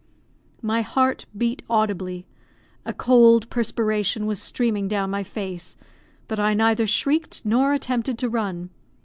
[0.63, 2.25] My heart beat audibly;
[2.87, 5.77] a cold perspiration was streaming down my face,
[6.27, 8.71] but I neither shrieked nor attempted to run.